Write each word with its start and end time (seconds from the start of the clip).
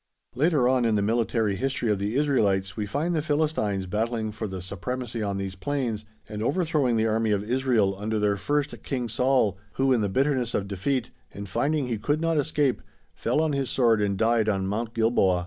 Later 0.33 0.67
on 0.67 0.83
in 0.83 0.95
the 0.95 1.03
military 1.03 1.55
history 1.57 1.91
of 1.91 1.99
the 1.99 2.15
Israelites 2.15 2.75
we 2.75 2.87
find 2.87 3.13
the 3.13 3.21
Philistines 3.21 3.85
battling 3.85 4.31
for 4.31 4.47
the 4.47 4.59
supremacy 4.59 5.21
on 5.21 5.37
these 5.37 5.53
plains 5.53 6.05
and 6.27 6.41
overthrowing 6.41 6.97
the 6.97 7.05
army 7.05 7.29
of 7.29 7.43
Israel 7.43 7.95
under 7.95 8.17
their 8.17 8.35
first 8.35 8.81
King 8.81 9.07
Saul, 9.09 9.59
who, 9.73 9.93
in 9.93 10.01
the 10.01 10.09
bitterness 10.09 10.55
of 10.55 10.67
defeat, 10.67 11.11
and 11.35 11.47
finding 11.47 11.85
he 11.85 11.99
could 11.99 12.19
not 12.19 12.39
escape, 12.39 12.81
fell 13.13 13.41
on 13.41 13.53
his 13.53 13.69
sword 13.69 14.01
and 14.01 14.17
died 14.17 14.49
on 14.49 14.65
Mount 14.65 14.95
Gilboa. 14.95 15.39